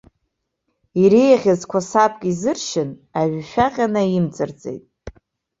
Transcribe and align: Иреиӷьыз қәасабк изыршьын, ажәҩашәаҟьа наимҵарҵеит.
Иреиӷьыз 1.01 1.61
қәасабк 1.69 2.21
изыршьын, 2.31 2.89
ажәҩашәаҟьа 3.19 3.87
наимҵарҵеит. 3.93 4.83